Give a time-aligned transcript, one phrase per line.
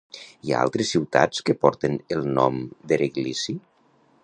[0.45, 2.59] Hi ha altres ciutats què porten el nom
[2.93, 3.59] d'Ereğlisi?